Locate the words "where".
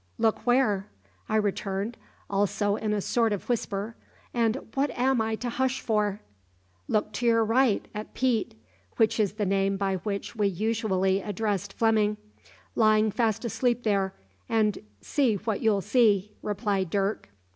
0.45-0.87